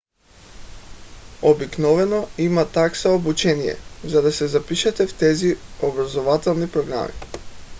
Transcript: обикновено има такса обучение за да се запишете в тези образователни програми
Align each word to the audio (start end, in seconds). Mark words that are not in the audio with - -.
обикновено 1.41 2.27
има 2.37 2.71
такса 2.71 3.09
обучение 3.09 3.75
за 4.03 4.21
да 4.21 4.31
се 4.31 4.47
запишете 4.47 5.07
в 5.07 5.17
тези 5.17 5.55
образователни 5.81 6.71
програми 6.71 7.13